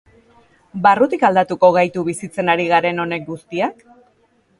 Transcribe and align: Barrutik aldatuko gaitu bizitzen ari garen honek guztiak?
Barrutik 0.85 1.25
aldatuko 1.27 1.69
gaitu 1.75 2.03
bizitzen 2.07 2.49
ari 2.55 2.65
garen 2.73 3.03
honek 3.05 3.29
guztiak? 3.29 3.85